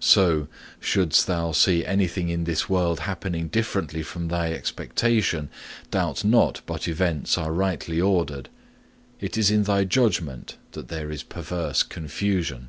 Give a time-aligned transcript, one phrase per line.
[0.00, 0.48] So,
[0.80, 5.50] shouldst thou see anything in this world happening differently from thy expectation,
[5.90, 8.48] doubt not but events are rightly ordered;
[9.20, 12.68] it is in thy judgment that there is perverse confusion.